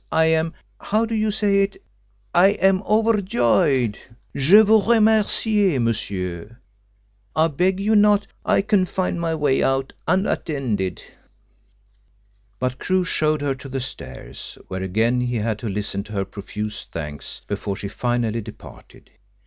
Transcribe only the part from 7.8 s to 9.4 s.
not, I can find my